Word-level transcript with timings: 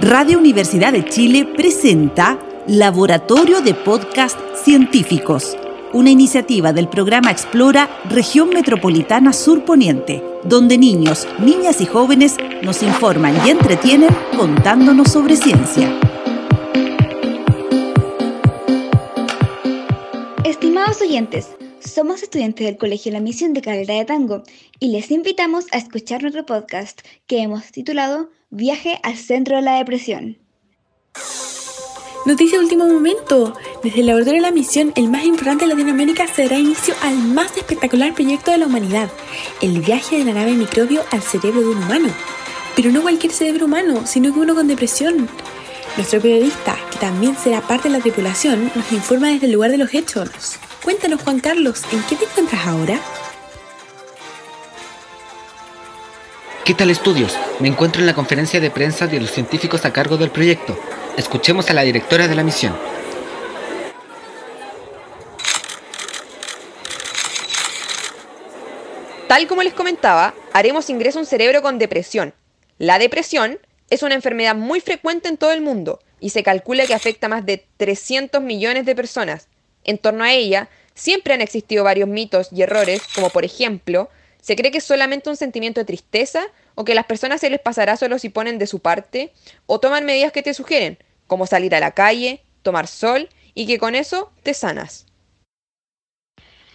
Radio 0.00 0.38
Universidad 0.38 0.92
de 0.92 1.04
Chile 1.04 1.46
presenta 1.56 2.38
Laboratorio 2.66 3.60
de 3.60 3.74
Podcast 3.74 4.38
Científicos, 4.56 5.56
una 5.92 6.10
iniciativa 6.10 6.72
del 6.72 6.88
programa 6.88 7.30
Explora 7.30 7.88
Región 8.10 8.48
Metropolitana 8.50 9.32
Sur 9.32 9.64
Poniente, 9.64 10.22
donde 10.42 10.78
niños, 10.78 11.28
niñas 11.38 11.80
y 11.80 11.86
jóvenes 11.86 12.36
nos 12.62 12.82
informan 12.82 13.34
y 13.46 13.50
entretienen 13.50 14.10
contándonos 14.36 15.12
sobre 15.12 15.36
ciencia. 15.36 15.88
Estimados 20.42 21.00
oyentes, 21.00 21.50
somos 21.84 22.22
estudiantes 22.22 22.66
del 22.66 22.76
Colegio 22.76 23.12
La 23.12 23.20
Misión 23.20 23.52
de 23.52 23.60
Carrera 23.60 23.94
de 23.94 24.04
Tango 24.04 24.42
y 24.80 24.88
les 24.88 25.10
invitamos 25.10 25.66
a 25.72 25.78
escuchar 25.78 26.22
nuestro 26.22 26.46
podcast 26.46 27.02
que 27.26 27.42
hemos 27.42 27.70
titulado 27.70 28.30
Viaje 28.50 28.98
al 29.02 29.16
Centro 29.16 29.56
de 29.56 29.62
la 29.62 29.76
Depresión. 29.76 30.38
Noticia 32.26 32.58
de 32.58 32.64
último 32.64 32.86
momento. 32.86 33.54
Desde 33.82 34.00
el 34.00 34.06
laboratorio 34.06 34.40
de 34.40 34.48
la 34.48 34.54
misión, 34.54 34.92
el 34.96 35.10
más 35.10 35.24
importante 35.24 35.66
de 35.66 35.74
Latinoamérica, 35.74 36.26
se 36.26 36.44
dará 36.44 36.58
inicio 36.58 36.94
al 37.02 37.18
más 37.18 37.54
espectacular 37.56 38.14
proyecto 38.14 38.50
de 38.50 38.58
la 38.58 38.66
humanidad, 38.66 39.10
el 39.60 39.80
viaje 39.80 40.18
de 40.18 40.24
la 40.24 40.32
nave 40.32 40.52
microbio 40.52 41.02
al 41.10 41.20
cerebro 41.20 41.60
de 41.60 41.68
un 41.68 41.82
humano. 41.82 42.08
Pero 42.74 42.90
no 42.90 43.02
cualquier 43.02 43.32
cerebro 43.32 43.66
humano, 43.66 44.06
sino 44.06 44.32
que 44.32 44.40
uno 44.40 44.54
con 44.54 44.68
depresión. 44.68 45.28
Nuestro 45.96 46.20
periodista, 46.20 46.76
que 46.90 46.98
también 46.98 47.36
será 47.36 47.60
parte 47.60 47.88
de 47.88 47.98
la 47.98 48.02
tripulación, 48.02 48.72
nos 48.74 48.90
informa 48.90 49.28
desde 49.28 49.46
el 49.46 49.52
lugar 49.52 49.70
de 49.70 49.78
los 49.78 49.92
hechos. 49.92 50.58
Cuéntanos, 50.84 51.22
Juan 51.22 51.40
Carlos, 51.40 51.82
¿en 51.92 52.02
qué 52.02 52.14
te 52.14 52.24
encuentras 52.26 52.66
ahora? 52.66 53.00
¿Qué 56.62 56.74
tal 56.74 56.90
estudios? 56.90 57.38
Me 57.58 57.68
encuentro 57.68 58.02
en 58.02 58.06
la 58.06 58.14
conferencia 58.14 58.60
de 58.60 58.70
prensa 58.70 59.06
de 59.06 59.18
los 59.18 59.30
científicos 59.30 59.86
a 59.86 59.94
cargo 59.94 60.18
del 60.18 60.30
proyecto. 60.30 60.78
Escuchemos 61.16 61.70
a 61.70 61.72
la 61.72 61.84
directora 61.84 62.28
de 62.28 62.34
la 62.34 62.42
misión. 62.42 62.76
Tal 69.26 69.46
como 69.46 69.62
les 69.62 69.72
comentaba, 69.72 70.34
haremos 70.52 70.90
ingreso 70.90 71.18
a 71.18 71.22
un 71.22 71.26
cerebro 71.26 71.62
con 71.62 71.78
depresión. 71.78 72.34
La 72.76 72.98
depresión 72.98 73.58
es 73.88 74.02
una 74.02 74.14
enfermedad 74.14 74.54
muy 74.54 74.80
frecuente 74.80 75.28
en 75.28 75.38
todo 75.38 75.52
el 75.52 75.62
mundo 75.62 76.00
y 76.20 76.28
se 76.28 76.42
calcula 76.42 76.86
que 76.86 76.92
afecta 76.92 77.26
a 77.26 77.30
más 77.30 77.46
de 77.46 77.66
300 77.78 78.42
millones 78.42 78.84
de 78.84 78.94
personas. 78.94 79.48
En 79.84 79.98
torno 79.98 80.24
a 80.24 80.32
ella, 80.32 80.68
siempre 80.94 81.34
han 81.34 81.40
existido 81.40 81.84
varios 81.84 82.08
mitos 82.08 82.48
y 82.52 82.62
errores, 82.62 83.02
como 83.14 83.30
por 83.30 83.44
ejemplo, 83.44 84.08
se 84.40 84.56
cree 84.56 84.70
que 84.70 84.78
es 84.78 84.84
solamente 84.84 85.30
un 85.30 85.36
sentimiento 85.36 85.80
de 85.80 85.86
tristeza 85.86 86.44
o 86.74 86.84
que 86.84 86.92
a 86.92 86.94
las 86.94 87.06
personas 87.06 87.40
se 87.40 87.50
les 87.50 87.60
pasará 87.60 87.96
solo 87.96 88.18
si 88.18 88.28
ponen 88.28 88.58
de 88.58 88.66
su 88.66 88.80
parte 88.80 89.32
o 89.66 89.80
toman 89.80 90.04
medidas 90.04 90.32
que 90.32 90.42
te 90.42 90.54
sugieren, 90.54 90.98
como 91.26 91.46
salir 91.46 91.74
a 91.74 91.80
la 91.80 91.92
calle, 91.92 92.42
tomar 92.62 92.86
sol 92.86 93.28
y 93.54 93.66
que 93.66 93.78
con 93.78 93.94
eso 93.94 94.30
te 94.42 94.52
sanas. 94.54 95.06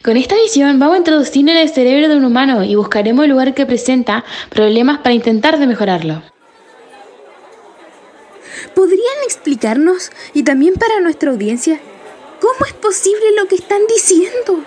Con 0.01 0.15
esta 0.15 0.35
visión 0.35 0.79
vamos 0.79 0.95
a 0.95 0.99
introducir 0.99 1.47
en 1.49 1.57
el 1.57 1.69
cerebro 1.69 2.07
de 2.07 2.15
un 2.15 2.23
humano 2.23 2.63
y 2.63 2.75
buscaremos 2.75 3.25
el 3.25 3.31
lugar 3.31 3.53
que 3.53 3.65
presenta 3.65 4.23
problemas 4.49 4.99
para 4.99 5.13
intentar 5.13 5.59
de 5.59 5.67
mejorarlo. 5.67 6.23
¿Podrían 8.73 9.23
explicarnos, 9.25 10.11
y 10.33 10.43
también 10.43 10.75
para 10.75 11.01
nuestra 11.01 11.31
audiencia, 11.31 11.79
cómo 12.39 12.65
es 12.65 12.73
posible 12.73 13.25
lo 13.37 13.47
que 13.47 13.55
están 13.55 13.81
diciendo? 13.87 14.63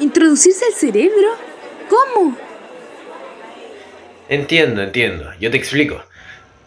¿Introducirse 0.00 0.66
al 0.66 0.74
cerebro? 0.74 1.30
¿Cómo? 1.88 2.36
Entiendo, 4.28 4.82
entiendo. 4.82 5.30
Yo 5.38 5.50
te 5.50 5.56
explico. 5.56 6.00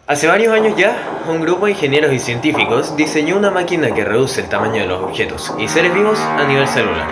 Hace 0.06 0.26
varios 0.26 0.54
años 0.54 0.74
ya, 0.76 0.96
un 1.28 1.42
grupo 1.42 1.66
de 1.66 1.72
ingenieros 1.72 2.12
y 2.12 2.18
científicos 2.18 2.96
diseñó 2.96 3.36
una 3.36 3.50
máquina 3.50 3.92
que 3.92 4.04
reduce 4.04 4.40
el 4.40 4.48
tamaño 4.48 4.80
de 4.80 4.88
los 4.88 5.02
objetos 5.02 5.52
y 5.58 5.68
seres 5.68 5.92
vivos 5.92 6.18
a 6.18 6.46
nivel 6.46 6.66
celular. 6.66 7.08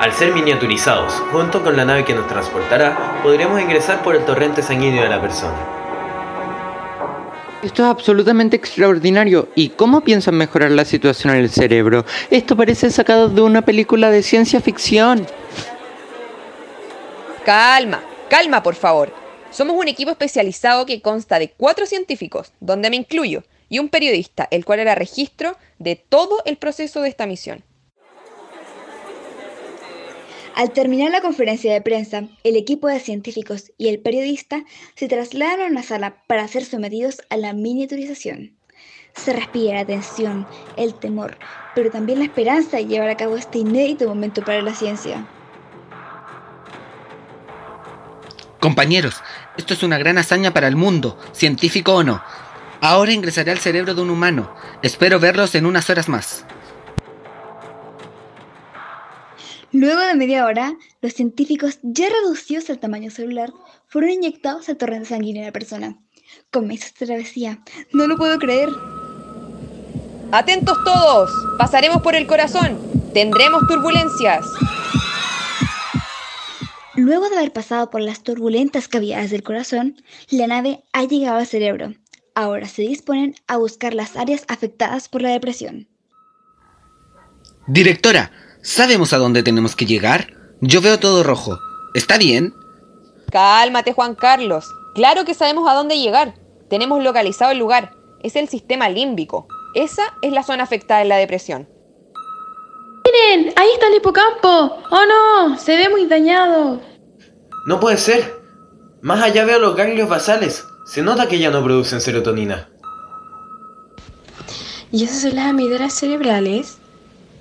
Al 0.00 0.12
ser 0.12 0.32
miniaturizados, 0.32 1.14
junto 1.32 1.64
con 1.64 1.76
la 1.76 1.84
nave 1.84 2.04
que 2.04 2.14
nos 2.14 2.28
transportará, 2.28 3.20
podremos 3.22 3.60
ingresar 3.60 4.02
por 4.02 4.14
el 4.14 4.24
torrente 4.24 4.62
sanguíneo 4.62 5.02
de 5.02 5.08
la 5.08 5.20
persona. 5.20 5.85
Esto 7.66 7.82
es 7.82 7.88
absolutamente 7.88 8.54
extraordinario. 8.54 9.48
¿Y 9.56 9.70
cómo 9.70 10.00
piensan 10.00 10.36
mejorar 10.36 10.70
la 10.70 10.84
situación 10.84 11.34
en 11.34 11.40
el 11.40 11.50
cerebro? 11.50 12.04
Esto 12.30 12.56
parece 12.56 12.92
sacado 12.92 13.28
de 13.28 13.42
una 13.42 13.62
película 13.62 14.08
de 14.08 14.22
ciencia 14.22 14.60
ficción. 14.60 15.26
Calma, 17.44 18.04
calma, 18.30 18.62
por 18.62 18.76
favor. 18.76 19.12
Somos 19.50 19.74
un 19.76 19.88
equipo 19.88 20.12
especializado 20.12 20.86
que 20.86 21.02
consta 21.02 21.40
de 21.40 21.50
cuatro 21.50 21.86
científicos, 21.86 22.52
donde 22.60 22.88
me 22.88 22.94
incluyo, 22.94 23.42
y 23.68 23.80
un 23.80 23.88
periodista, 23.88 24.46
el 24.52 24.64
cual 24.64 24.78
era 24.78 24.94
registro 24.94 25.56
de 25.80 25.96
todo 25.96 26.42
el 26.44 26.58
proceso 26.58 27.02
de 27.02 27.08
esta 27.08 27.26
misión. 27.26 27.64
Al 30.56 30.70
terminar 30.70 31.10
la 31.10 31.20
conferencia 31.20 31.70
de 31.70 31.82
prensa, 31.82 32.22
el 32.42 32.56
equipo 32.56 32.88
de 32.88 32.98
científicos 32.98 33.72
y 33.76 33.88
el 33.88 33.98
periodista 33.98 34.64
se 34.94 35.06
trasladaron 35.06 35.66
a 35.66 35.70
una 35.70 35.82
sala 35.82 36.22
para 36.26 36.48
ser 36.48 36.64
sometidos 36.64 37.20
a 37.28 37.36
la 37.36 37.52
miniaturización. 37.52 38.56
Se 39.14 39.34
respira 39.34 39.74
la 39.74 39.84
tensión, 39.84 40.46
el 40.78 40.94
temor, 40.94 41.36
pero 41.74 41.90
también 41.90 42.20
la 42.20 42.24
esperanza 42.24 42.78
de 42.78 42.86
llevar 42.86 43.10
a 43.10 43.18
cabo 43.18 43.36
este 43.36 43.58
inédito 43.58 44.08
momento 44.08 44.42
para 44.42 44.62
la 44.62 44.74
ciencia. 44.74 45.26
Compañeros, 48.58 49.22
esto 49.58 49.74
es 49.74 49.82
una 49.82 49.98
gran 49.98 50.16
hazaña 50.16 50.54
para 50.54 50.68
el 50.68 50.76
mundo, 50.76 51.18
científico 51.32 51.96
o 51.96 52.02
no. 52.02 52.22
Ahora 52.80 53.12
ingresaré 53.12 53.50
al 53.50 53.58
cerebro 53.58 53.94
de 53.94 54.00
un 54.00 54.08
humano. 54.08 54.54
Espero 54.80 55.20
verlos 55.20 55.54
en 55.54 55.66
unas 55.66 55.90
horas 55.90 56.08
más. 56.08 56.46
Luego 59.76 60.00
de 60.00 60.14
media 60.14 60.46
hora, 60.46 60.74
los 61.02 61.12
científicos, 61.12 61.80
ya 61.82 62.08
reducidos 62.08 62.70
al 62.70 62.78
tamaño 62.78 63.10
celular, 63.10 63.52
fueron 63.88 64.08
inyectados 64.08 64.70
al 64.70 64.78
torrente 64.78 65.10
sanguíneo 65.10 65.42
de 65.42 65.48
la 65.48 65.52
persona. 65.52 65.98
Comienza 66.50 66.86
esta 66.86 67.04
travesía. 67.04 67.58
No 67.92 68.06
lo 68.06 68.16
puedo 68.16 68.38
creer. 68.38 68.70
Atentos 70.32 70.82
todos. 70.82 71.30
Pasaremos 71.58 72.00
por 72.00 72.14
el 72.14 72.26
corazón. 72.26 72.78
Tendremos 73.12 73.66
turbulencias. 73.68 74.46
Luego 76.94 77.28
de 77.28 77.36
haber 77.36 77.52
pasado 77.52 77.90
por 77.90 78.00
las 78.00 78.22
turbulentas 78.22 78.88
cavidades 78.88 79.30
del 79.30 79.42
corazón, 79.42 80.02
la 80.30 80.46
nave 80.46 80.84
ha 80.94 81.04
llegado 81.04 81.36
al 81.36 81.46
cerebro. 81.46 81.92
Ahora 82.34 82.66
se 82.66 82.80
disponen 82.80 83.34
a 83.46 83.58
buscar 83.58 83.92
las 83.92 84.16
áreas 84.16 84.46
afectadas 84.48 85.10
por 85.10 85.20
la 85.20 85.28
depresión. 85.28 85.86
Directora, 87.66 88.32
¿sabemos 88.66 89.12
a 89.12 89.18
dónde 89.18 89.44
tenemos 89.44 89.76
que 89.76 89.86
llegar? 89.86 90.34
Yo 90.60 90.80
veo 90.80 90.98
todo 90.98 91.22
rojo. 91.22 91.60
¿Está 91.94 92.18
bien? 92.18 92.52
Cálmate, 93.30 93.92
Juan 93.92 94.16
Carlos. 94.16 94.66
Claro 94.94 95.24
que 95.24 95.34
sabemos 95.34 95.70
a 95.70 95.74
dónde 95.74 95.98
llegar. 95.98 96.34
Tenemos 96.68 97.02
localizado 97.02 97.52
el 97.52 97.58
lugar. 97.58 97.94
Es 98.22 98.34
el 98.34 98.48
sistema 98.48 98.88
límbico. 98.88 99.46
Esa 99.74 100.02
es 100.20 100.32
la 100.32 100.42
zona 100.42 100.64
afectada 100.64 101.02
en 101.02 101.08
la 101.08 101.16
depresión. 101.16 101.68
¡Miren! 103.04 103.52
¡Ahí 103.56 103.68
está 103.72 103.86
el 103.86 103.94
hipocampo! 103.94 104.48
¡Oh 104.90 105.04
no! 105.06 105.58
Se 105.58 105.76
ve 105.76 105.88
muy 105.88 106.06
dañado. 106.06 106.80
No 107.66 107.78
puede 107.78 107.98
ser. 107.98 108.42
Más 109.00 109.22
allá 109.22 109.44
veo 109.44 109.60
los 109.60 109.76
ganglios 109.76 110.08
basales. 110.08 110.64
Se 110.86 111.02
nota 111.02 111.28
que 111.28 111.38
ya 111.38 111.50
no 111.50 111.62
producen 111.62 112.00
serotonina. 112.00 112.68
¿Y 114.90 115.04
esas 115.04 115.22
son 115.22 115.36
las 115.36 115.46
amidoras 115.46 115.94
cerebrales? 115.94 116.78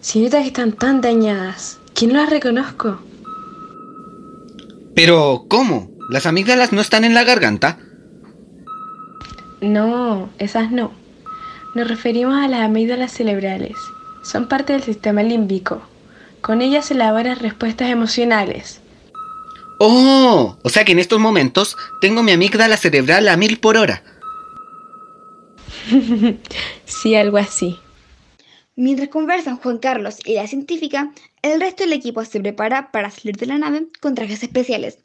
Si 0.06 0.22
notas 0.22 0.42
que 0.44 0.50
están 0.50 0.72
tan 0.72 1.02
dañadas, 1.02 1.80
no 2.04 2.14
las 2.14 2.30
reconozco. 2.30 3.00
Pero, 4.94 5.46
¿cómo? 5.50 5.90
¿Las 6.12 6.28
amígdalas 6.28 6.72
no 6.72 6.80
están 6.80 7.06
en 7.06 7.16
la 7.16 7.24
garganta? 7.24 7.80
No, 9.62 10.30
esas 10.38 10.70
no. 10.70 10.92
Nos 11.74 11.88
referimos 11.88 12.36
a 12.36 12.48
las 12.48 12.62
amígdalas 12.62 13.14
cerebrales. 13.14 13.76
Son 14.24 14.48
parte 14.48 14.74
del 14.74 14.84
sistema 14.84 15.24
límbico. 15.24 15.82
Con 16.40 16.62
ellas 16.62 16.86
se 16.86 16.94
elaboran 16.94 17.40
respuestas 17.40 17.90
emocionales. 17.90 18.82
¡Oh! 19.80 20.60
O 20.62 20.70
sea 20.70 20.86
que 20.86 20.92
en 20.92 21.00
estos 21.00 21.20
momentos 21.20 21.76
tengo 22.00 22.22
mi 22.22 22.32
amígdala 22.32 22.78
cerebral 22.78 23.28
a 23.28 23.38
mil 23.38 23.58
por 23.58 23.76
hora. 23.76 24.04
sí, 26.86 27.16
algo 27.16 27.38
así. 27.38 27.80
Mientras 28.76 29.08
conversan 29.08 29.58
Juan 29.58 29.78
Carlos 29.78 30.18
y 30.26 30.34
la 30.34 30.48
científica, 30.48 31.14
el 31.42 31.62
resto 31.62 31.84
del 31.84 31.94
equipo 31.94 32.26
se 32.26 32.42
prepara 32.42 32.92
para 32.92 33.10
salir 33.10 33.38
de 33.38 33.46
la 33.46 33.58
nave 33.58 33.88
con 34.02 34.16
trajes 34.16 34.44
especiales, 34.44 35.00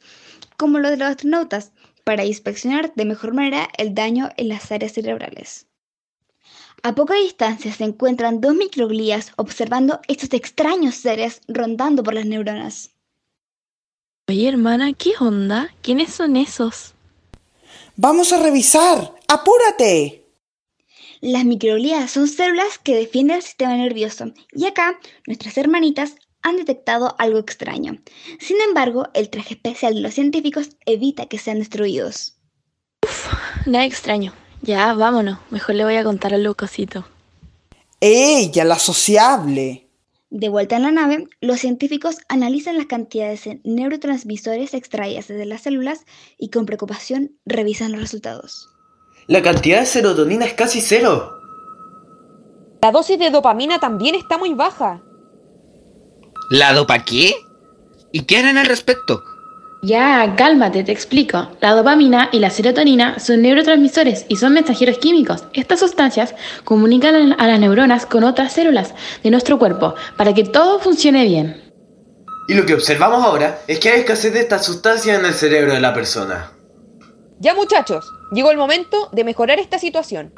como 0.56 0.80
los 0.80 0.90
de 0.90 0.96
los 0.96 1.08
astronautas, 1.08 1.72
para 2.02 2.24
inspeccionar 2.24 2.92
de 2.94 3.04
mejor 3.04 3.32
manera 3.32 3.68
el 3.78 3.94
daño 3.94 4.30
en 4.36 4.48
las 4.48 4.72
áreas 4.72 4.92
cerebrales. 4.92 5.66
A 6.82 6.94
poca 6.94 7.14
distancia 7.14 7.72
se 7.72 7.84
encuentran 7.84 8.40
dos 8.40 8.54
microglías 8.54 9.32
observando 9.36 10.00
estos 10.08 10.32
extraños 10.32 10.96
seres 10.96 11.42
rondando 11.46 12.02
por 12.02 12.14
las 12.14 12.26
neuronas. 12.26 12.90
Oye, 14.26 14.48
hermana, 14.48 14.92
¿qué 14.94 15.12
onda? 15.20 15.72
¿Quiénes 15.82 16.12
son 16.12 16.36
esos? 16.36 16.94
Vamos 17.96 18.32
a 18.32 18.42
revisar. 18.42 19.14
¡Apúrate! 19.28 20.19
Las 21.20 21.44
microglías 21.44 22.10
son 22.10 22.28
células 22.28 22.78
que 22.78 22.96
defienden 22.96 23.36
el 23.36 23.42
sistema 23.42 23.76
nervioso 23.76 24.32
y 24.52 24.64
acá 24.64 24.98
nuestras 25.26 25.58
hermanitas 25.58 26.14
han 26.42 26.56
detectado 26.56 27.14
algo 27.18 27.38
extraño. 27.38 27.98
Sin 28.38 28.56
embargo, 28.62 29.06
el 29.12 29.28
traje 29.28 29.54
especial 29.54 29.94
de 29.94 30.00
los 30.00 30.14
científicos 30.14 30.70
evita 30.86 31.26
que 31.26 31.36
sean 31.36 31.58
destruidos. 31.58 32.38
Nada 33.66 33.84
extraño. 33.84 34.32
Ya, 34.62 34.94
vámonos. 34.94 35.38
Mejor 35.50 35.74
le 35.74 35.84
voy 35.84 35.96
a 35.96 36.04
contar 36.04 36.32
al 36.32 36.42
Lucosito. 36.42 37.06
¡Ella, 38.00 38.64
la 38.64 38.78
sociable! 38.78 39.88
De 40.30 40.48
vuelta 40.48 40.76
en 40.76 40.82
la 40.82 40.90
nave, 40.90 41.26
los 41.42 41.60
científicos 41.60 42.16
analizan 42.28 42.78
las 42.78 42.86
cantidades 42.86 43.44
de 43.44 43.60
neurotransmisores 43.64 44.72
extraídas 44.72 45.28
de 45.28 45.44
las 45.44 45.62
células 45.62 46.06
y 46.38 46.48
con 46.48 46.64
preocupación 46.64 47.36
revisan 47.44 47.92
los 47.92 48.00
resultados. 48.00 48.68
La 49.30 49.42
cantidad 49.42 49.78
de 49.78 49.86
serotonina 49.86 50.44
es 50.44 50.54
casi 50.54 50.80
cero. 50.80 51.38
La 52.82 52.90
dosis 52.90 53.16
de 53.16 53.30
dopamina 53.30 53.78
también 53.78 54.16
está 54.16 54.38
muy 54.38 54.54
baja. 54.54 55.02
¿La 56.50 56.72
dopa 56.72 57.04
qué? 57.04 57.36
¿Y 58.10 58.22
qué 58.22 58.38
harán 58.38 58.58
al 58.58 58.66
respecto? 58.66 59.22
Ya, 59.84 60.34
cálmate, 60.34 60.82
te 60.82 60.90
explico. 60.90 61.48
La 61.60 61.76
dopamina 61.76 62.28
y 62.32 62.40
la 62.40 62.50
serotonina 62.50 63.20
son 63.20 63.42
neurotransmisores 63.42 64.26
y 64.26 64.34
son 64.34 64.52
mensajeros 64.52 64.98
químicos. 64.98 65.44
Estas 65.52 65.78
sustancias 65.78 66.34
comunican 66.64 67.36
a 67.38 67.46
las 67.46 67.60
neuronas 67.60 68.06
con 68.06 68.24
otras 68.24 68.52
células 68.52 68.94
de 69.22 69.30
nuestro 69.30 69.60
cuerpo 69.60 69.94
para 70.16 70.34
que 70.34 70.42
todo 70.42 70.80
funcione 70.80 71.24
bien. 71.24 71.72
Y 72.48 72.54
lo 72.54 72.66
que 72.66 72.74
observamos 72.74 73.22
ahora 73.22 73.60
es 73.68 73.78
que 73.78 73.90
hay 73.90 74.00
escasez 74.00 74.34
de 74.34 74.40
estas 74.40 74.64
sustancias 74.64 75.20
en 75.20 75.24
el 75.24 75.34
cerebro 75.34 75.72
de 75.72 75.80
la 75.80 75.94
persona. 75.94 76.50
Ya 77.38 77.54
muchachos, 77.54 78.04
llegó 78.32 78.50
el 78.50 78.56
momento 78.56 79.08
de 79.12 79.24
mejorar 79.24 79.58
esta 79.58 79.78
situación. 79.78 80.32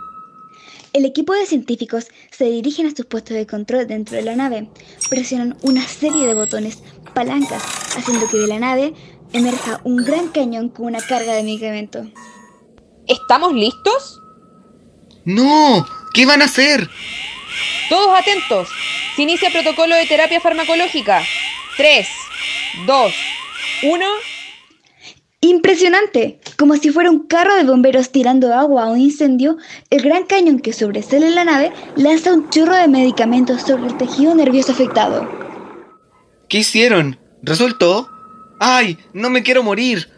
El 0.93 1.07
equipo 1.07 1.33
de 1.33 1.47
científicos 1.47 2.09
se 2.31 2.45
dirigen 2.45 2.87
a 2.87 2.95
sus 2.95 3.07
puestos 3.07 3.35
de 3.35 3.47
control 3.47 3.87
dentro 3.87 4.17
de 4.17 4.23
la 4.23 4.37
nave. 4.37 4.69
Presionan 5.09 5.57
una 5.63 5.87
serie 5.87 6.27
de 6.27 6.35
botones, 6.35 6.83
palancas, 7.15 7.63
haciendo 7.97 8.29
que 8.29 8.37
de 8.37 8.47
la 8.47 8.59
nave 8.59 8.93
emerja 9.33 9.81
un 9.85 9.97
gran 9.97 10.29
cañón 10.29 10.69
con 10.69 10.87
una 10.87 11.01
carga 11.01 11.33
de 11.33 11.43
medicamento. 11.43 12.05
¿Estamos 13.07 13.55
listos? 13.55 14.21
¡No! 15.25 15.87
¿Qué 16.13 16.27
van 16.27 16.43
a 16.43 16.45
hacer? 16.45 16.87
Todos 17.89 18.19
atentos. 18.19 18.69
Se 19.17 19.23
inicia 19.23 19.51
protocolo 19.51 19.95
de 19.95 20.07
terapia 20.07 20.41
farmacológica. 20.41 21.23
3, 21.79 22.07
2, 22.87 23.15
1. 23.85 24.07
Impresionante, 25.45 26.39
como 26.57 26.77
si 26.77 26.91
fuera 26.91 27.11
un 27.11 27.27
carro 27.27 27.57
de 27.57 27.65
bomberos 27.65 28.11
tirando 28.11 28.55
agua 28.55 28.85
a 28.85 28.91
un 28.93 29.01
incendio, 29.01 29.57
el 29.91 30.01
gran 30.01 30.25
cañón 30.25 30.61
que 30.61 30.73
sobresale 30.73 31.27
en 31.27 31.35
la 31.35 31.45
nave 31.45 31.73
lanza 31.97 32.33
un 32.33 32.49
chorro 32.49 32.77
de 32.77 32.87
medicamentos 32.87 33.63
sobre 33.63 33.89
el 33.89 33.97
tejido 33.97 34.37
nervioso 34.37 34.71
afectado. 34.71 35.29
¿Qué 36.49 36.59
hicieron? 36.59 37.19
¿Resultó? 37.43 38.09
¡Ay! 38.61 38.99
¡No 39.13 39.31
me 39.31 39.43
quiero 39.43 39.65
morir! 39.65 40.09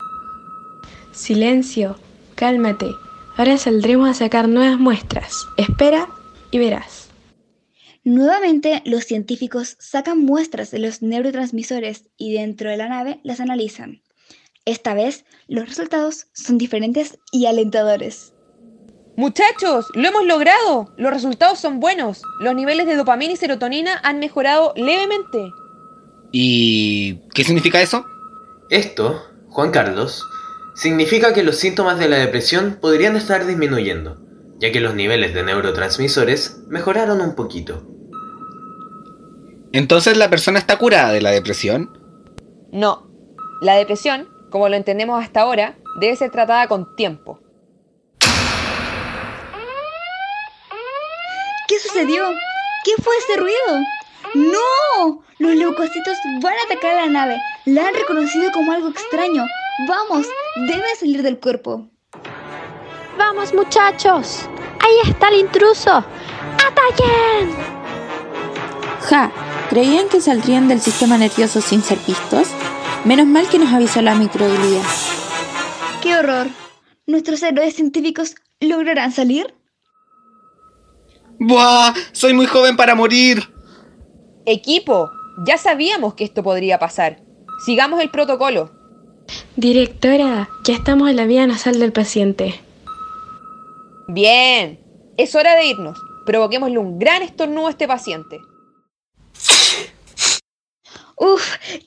Silencio, 1.12 1.98
cálmate. 2.34 2.90
Ahora 3.38 3.56
saldremos 3.56 4.10
a 4.10 4.14
sacar 4.14 4.46
nuevas 4.46 4.78
muestras. 4.78 5.46
Espera 5.56 6.06
y 6.50 6.58
verás. 6.58 7.08
Nuevamente, 8.04 8.82
los 8.84 9.04
científicos 9.04 9.78
sacan 9.80 10.18
muestras 10.18 10.70
de 10.70 10.80
los 10.80 11.00
neurotransmisores 11.00 12.10
y 12.18 12.34
dentro 12.34 12.68
de 12.68 12.76
la 12.76 12.90
nave 12.90 13.20
las 13.22 13.40
analizan. 13.40 14.03
Esta 14.66 14.94
vez, 14.94 15.26
los 15.46 15.69
resultados 15.69 16.28
son 16.32 16.56
diferentes 16.56 17.19
y 17.31 17.44
alentadores. 17.44 18.32
Muchachos, 19.14 19.87
lo 19.94 20.08
hemos 20.08 20.25
logrado. 20.25 20.93
Los 20.96 21.12
resultados 21.12 21.61
son 21.61 21.81
buenos. 21.81 22.22
Los 22.40 22.55
niveles 22.55 22.87
de 22.87 22.96
dopamina 22.96 23.34
y 23.34 23.37
serotonina 23.37 24.00
han 24.02 24.20
mejorado 24.20 24.72
levemente. 24.75 25.52
¿Y 26.32 27.16
qué 27.34 27.44
significa 27.44 27.82
eso? 27.82 28.06
Esto, 28.70 29.22
Juan 29.50 29.70
Carlos, 29.70 30.25
significa 30.75 31.34
que 31.34 31.44
los 31.44 31.56
síntomas 31.56 31.99
de 31.99 32.08
la 32.08 32.17
depresión 32.17 32.78
podrían 32.81 33.17
estar 33.17 33.46
disminuyendo, 33.46 34.19
ya 34.58 34.72
que 34.72 34.81
los 34.81 34.94
niveles 34.94 35.34
de 35.34 35.44
neurotransmisores 35.44 36.62
mejoraron 36.69 37.20
un 37.20 37.34
poquito. 37.34 37.87
¿Entonces 39.72 40.17
la 40.17 40.31
persona 40.31 40.58
está 40.58 40.78
curada 40.78 41.12
de 41.12 41.20
la 41.20 41.32
depresión? 41.32 41.99
No. 42.72 43.10
La 43.60 43.76
depresión 43.76 44.33
como 44.54 44.68
lo 44.68 44.76
entendemos 44.76 45.20
hasta 45.20 45.40
ahora, 45.40 45.74
debe 45.98 46.14
ser 46.14 46.30
tratada 46.30 46.68
con 46.68 46.94
tiempo. 46.94 47.40
¿Qué 51.66 51.80
sucedió? 51.80 52.24
¿Qué 52.84 53.02
fue 53.02 53.16
ese 53.16 53.36
ruido? 53.40 53.80
¡No! 54.34 55.24
Los 55.40 55.56
leucocitos 55.56 56.16
van 56.40 56.52
a 56.52 56.72
atacar 56.72 56.92
a 56.92 57.06
la 57.06 57.08
nave. 57.08 57.36
La 57.64 57.88
han 57.88 57.94
reconocido 57.94 58.52
como 58.52 58.70
algo 58.70 58.90
extraño. 58.90 59.44
Vamos, 59.88 60.28
debe 60.68 60.94
salir 61.00 61.24
del 61.24 61.40
cuerpo. 61.40 61.88
Vamos 63.18 63.52
muchachos. 63.52 64.48
Ahí 64.78 65.10
está 65.10 65.30
el 65.30 65.40
intruso. 65.40 65.90
¡Ataquen! 66.64 67.56
Ja, 69.00 69.32
¿creían 69.68 70.08
que 70.08 70.20
saldrían 70.20 70.68
del 70.68 70.80
sistema 70.80 71.18
nervioso 71.18 71.60
sin 71.60 71.82
ser 71.82 71.98
vistos? 72.06 72.50
Menos 73.04 73.26
mal 73.26 73.46
que 73.50 73.58
nos 73.58 73.70
avisó 73.70 74.00
la 74.00 74.14
microglía. 74.14 74.82
¡Qué 76.02 76.16
horror! 76.16 76.48
¿Nuestros 77.06 77.42
héroes 77.42 77.74
científicos 77.74 78.34
lograrán 78.60 79.12
salir? 79.12 79.54
¡Buah! 81.38 81.92
¡Soy 82.12 82.32
muy 82.32 82.46
joven 82.46 82.76
para 82.78 82.94
morir! 82.94 83.52
Equipo, 84.46 85.10
ya 85.46 85.58
sabíamos 85.58 86.14
que 86.14 86.24
esto 86.24 86.42
podría 86.42 86.78
pasar. 86.78 87.22
Sigamos 87.66 88.00
el 88.00 88.10
protocolo. 88.10 88.72
Directora, 89.56 90.48
ya 90.64 90.72
estamos 90.72 91.10
en 91.10 91.16
la 91.16 91.26
vía 91.26 91.46
nasal 91.46 91.78
del 91.78 91.92
paciente. 91.92 92.58
Bien, 94.08 94.80
es 95.18 95.34
hora 95.34 95.56
de 95.56 95.66
irnos. 95.66 95.98
Provoquémosle 96.24 96.78
un 96.78 96.98
gran 96.98 97.20
estornudo 97.20 97.66
a 97.66 97.70
este 97.70 97.86
paciente. 97.86 98.40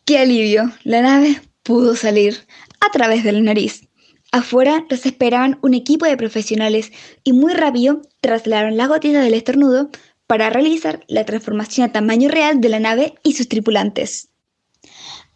Qué 0.06 0.20
alivio. 0.20 0.72
La 0.84 1.02
nave 1.02 1.42
pudo 1.64 1.96
salir 1.96 2.46
a 2.80 2.92
través 2.92 3.24
de 3.24 3.32
la 3.32 3.42
nariz. 3.42 3.88
Afuera 4.32 4.86
los 4.90 5.06
esperaban 5.06 5.58
un 5.62 5.74
equipo 5.74 6.06
de 6.06 6.18
profesionales 6.18 6.92
y 7.24 7.34
muy 7.34 7.54
rápido 7.54 8.02
trasladaron 8.22 8.78
las 8.78 8.90
gotitas 8.90 9.24
del 9.24 9.34
estornudo 9.34 9.90
para 10.28 10.50
realizar 10.50 11.06
la 11.08 11.26
transformación 11.26 11.90
a 11.90 11.92
tamaño 11.94 12.30
real 12.30 12.60
de 12.60 12.70
la 12.70 12.80
nave 12.80 13.16
y 13.24 13.34
sus 13.34 13.48
tripulantes. 13.48 14.30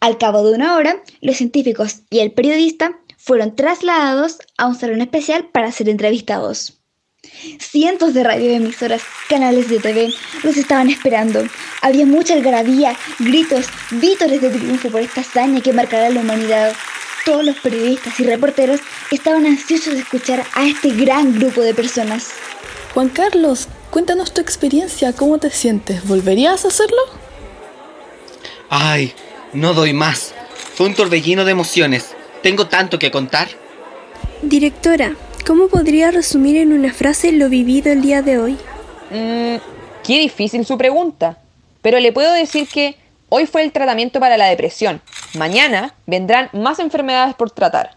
Al 0.00 0.18
cabo 0.18 0.46
de 0.46 0.54
una 0.54 0.76
hora, 0.76 1.02
los 1.20 1.36
científicos 1.36 2.02
y 2.10 2.18
el 2.18 2.32
periodista 2.32 3.00
fueron 3.16 3.56
trasladados 3.56 4.38
a 4.58 4.66
un 4.66 4.74
salón 4.74 5.00
especial 5.00 5.48
para 5.52 5.72
ser 5.72 5.88
entrevistados. 5.88 6.81
Cientos 7.60 8.14
de 8.14 8.24
radioemisoras, 8.24 9.02
canales 9.28 9.68
de 9.68 9.78
TV 9.78 10.12
los 10.42 10.56
estaban 10.56 10.90
esperando. 10.90 11.44
Había 11.80 12.04
mucha 12.04 12.34
algarabía, 12.34 12.96
gritos, 13.20 13.66
vítores 13.92 14.40
de 14.40 14.50
triunfo 14.50 14.90
por 14.90 15.00
esta 15.00 15.20
hazaña 15.20 15.60
que 15.60 15.72
marcará 15.72 16.10
la 16.10 16.20
humanidad. 16.20 16.74
Todos 17.24 17.44
los 17.44 17.56
periodistas 17.60 18.18
y 18.18 18.24
reporteros 18.24 18.80
estaban 19.10 19.46
ansiosos 19.46 19.94
de 19.94 20.00
escuchar 20.00 20.44
a 20.54 20.66
este 20.66 20.90
gran 20.90 21.38
grupo 21.38 21.60
de 21.60 21.74
personas. 21.74 22.30
Juan 22.92 23.08
Carlos, 23.08 23.68
cuéntanos 23.90 24.34
tu 24.34 24.40
experiencia, 24.40 25.12
¿cómo 25.12 25.38
te 25.38 25.50
sientes? 25.50 26.06
¿Volverías 26.06 26.64
a 26.64 26.68
hacerlo? 26.68 26.98
Ay, 28.68 29.14
no 29.52 29.74
doy 29.74 29.92
más. 29.92 30.34
Fue 30.74 30.86
un 30.86 30.94
torbellino 30.94 31.44
de 31.44 31.52
emociones. 31.52 32.14
Tengo 32.42 32.66
tanto 32.66 32.98
que 32.98 33.10
contar. 33.10 33.48
Directora, 34.42 35.14
¿cómo 35.46 35.68
podría 35.68 36.10
resumir 36.10 36.56
en 36.56 36.72
una 36.72 36.92
frase 36.92 37.32
lo 37.32 37.48
vivido 37.48 37.92
el 37.92 38.02
día 38.02 38.22
de 38.22 38.38
hoy? 38.38 38.52
Mm, 39.10 39.56
qué 40.04 40.20
difícil 40.20 40.64
su 40.64 40.78
pregunta. 40.78 41.38
Pero 41.80 41.98
le 41.98 42.12
puedo 42.12 42.32
decir 42.32 42.68
que 42.68 42.96
hoy 43.28 43.46
fue 43.46 43.62
el 43.62 43.72
tratamiento 43.72 44.20
para 44.20 44.36
la 44.36 44.46
depresión. 44.46 45.02
Mañana 45.34 45.94
vendrán 46.06 46.48
más 46.52 46.78
enfermedades 46.78 47.34
por 47.34 47.50
tratar. 47.50 47.96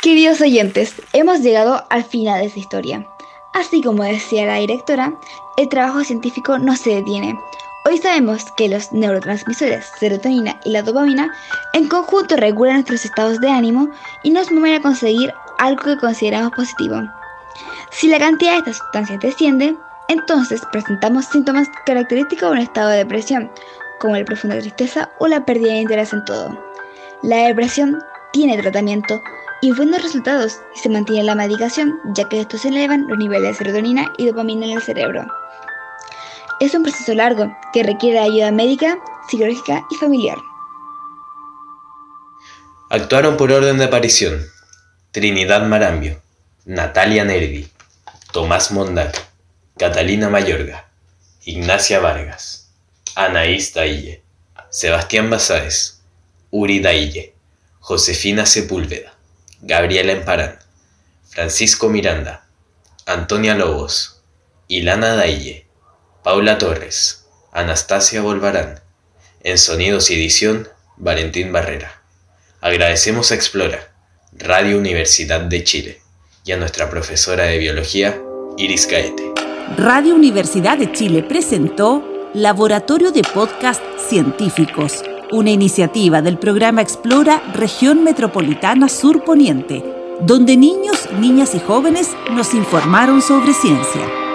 Queridos 0.00 0.40
oyentes, 0.40 0.94
hemos 1.12 1.40
llegado 1.40 1.84
al 1.90 2.04
final 2.04 2.40
de 2.40 2.46
esta 2.46 2.60
historia. 2.60 3.06
Así 3.54 3.82
como 3.82 4.04
decía 4.04 4.46
la 4.46 4.56
directora, 4.56 5.14
el 5.56 5.68
trabajo 5.68 6.04
científico 6.04 6.58
no 6.58 6.76
se 6.76 6.90
detiene. 6.90 7.36
Hoy 7.88 7.98
sabemos 7.98 8.50
que 8.56 8.68
los 8.68 8.90
neurotransmisores, 8.90 9.86
serotonina 10.00 10.58
y 10.64 10.70
la 10.72 10.82
dopamina, 10.82 11.32
en 11.72 11.86
conjunto 11.86 12.34
regulan 12.34 12.74
nuestros 12.74 13.04
estados 13.04 13.38
de 13.38 13.48
ánimo 13.48 13.88
y 14.24 14.30
nos 14.30 14.50
mueven 14.50 14.80
a 14.80 14.82
conseguir 14.82 15.32
algo 15.58 15.84
que 15.84 15.96
consideramos 15.96 16.50
positivo. 16.50 17.00
Si 17.92 18.08
la 18.08 18.18
cantidad 18.18 18.54
de 18.54 18.58
estas 18.58 18.78
sustancias 18.78 19.20
desciende, 19.20 19.76
entonces 20.08 20.62
presentamos 20.72 21.26
síntomas 21.26 21.68
característicos 21.84 22.48
de 22.48 22.56
un 22.56 22.58
estado 22.58 22.88
de 22.88 22.96
depresión, 22.96 23.52
como 24.00 24.16
la 24.16 24.24
profunda 24.24 24.58
tristeza 24.58 25.08
o 25.20 25.28
la 25.28 25.44
pérdida 25.44 25.74
de 25.74 25.82
interés 25.82 26.12
en 26.12 26.24
todo. 26.24 26.58
La 27.22 27.46
depresión 27.46 28.02
tiene 28.32 28.60
tratamiento, 28.60 29.22
y 29.62 29.70
buenos 29.70 30.02
resultados 30.02 30.58
si 30.74 30.80
se 30.80 30.88
mantiene 30.88 31.22
la 31.22 31.36
medicación, 31.36 32.00
ya 32.16 32.28
que 32.28 32.40
estos 32.40 32.64
elevan 32.64 33.06
los 33.06 33.16
niveles 33.16 33.50
de 33.50 33.54
serotonina 33.54 34.12
y 34.18 34.26
dopamina 34.26 34.66
en 34.66 34.72
el 34.72 34.82
cerebro. 34.82 35.24
Es 36.58 36.74
un 36.74 36.82
proceso 36.82 37.12
largo 37.12 37.54
que 37.74 37.82
requiere 37.82 38.18
ayuda 38.18 38.50
médica, 38.50 38.98
psicológica 39.28 39.86
y 39.90 39.96
familiar. 39.96 40.38
Actuaron 42.88 43.36
por 43.36 43.52
orden 43.52 43.76
de 43.76 43.84
aparición 43.84 44.46
Trinidad 45.10 45.66
Marambio, 45.66 46.22
Natalia 46.64 47.24
Nervi, 47.24 47.68
Tomás 48.32 48.70
Mondaca, 48.70 49.20
Catalina 49.76 50.30
Mayorga, 50.30 50.88
Ignacia 51.44 52.00
Vargas, 52.00 52.70
Anaís 53.14 53.74
Daille, 53.74 54.22
Sebastián 54.70 55.28
Basáez, 55.28 56.00
Uri 56.50 56.80
Daille, 56.80 57.34
Josefina 57.80 58.46
Sepúlveda, 58.46 59.12
Gabriela 59.60 60.12
Emparán, 60.12 60.58
Francisco 61.28 61.90
Miranda, 61.90 62.46
Antonia 63.04 63.54
Lobos, 63.54 64.22
Ilana 64.68 65.14
Daille, 65.16 65.65
Paula 66.26 66.58
Torres, 66.58 67.24
Anastasia 67.52 68.20
Volvarán, 68.20 68.80
en 69.44 69.58
sonidos 69.58 70.10
y 70.10 70.14
edición, 70.14 70.66
Valentín 70.96 71.52
Barrera. 71.52 72.02
Agradecemos 72.60 73.30
a 73.30 73.36
Explora, 73.36 73.92
Radio 74.32 74.76
Universidad 74.76 75.42
de 75.42 75.62
Chile, 75.62 76.00
y 76.44 76.50
a 76.50 76.56
nuestra 76.56 76.90
profesora 76.90 77.44
de 77.44 77.58
biología, 77.58 78.20
Iris 78.56 78.88
Gaete. 78.88 79.22
Radio 79.76 80.16
Universidad 80.16 80.78
de 80.78 80.90
Chile 80.90 81.22
presentó 81.22 82.02
Laboratorio 82.34 83.12
de 83.12 83.22
Podcast 83.22 83.84
Científicos, 84.08 85.04
una 85.30 85.50
iniciativa 85.50 86.22
del 86.22 86.38
programa 86.40 86.82
Explora 86.82 87.40
Región 87.54 88.02
Metropolitana 88.02 88.88
Sur 88.88 89.22
Poniente, 89.22 89.84
donde 90.22 90.56
niños, 90.56 91.08
niñas 91.20 91.54
y 91.54 91.60
jóvenes 91.60 92.08
nos 92.32 92.52
informaron 92.52 93.22
sobre 93.22 93.54
ciencia. 93.54 94.25